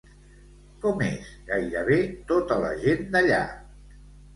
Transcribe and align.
Com 0.85 1.03
és 1.09 1.29
gairebé 1.51 2.01
tota 2.35 2.61
la 2.67 2.77
gent 2.85 3.09
d'allà? 3.15 3.43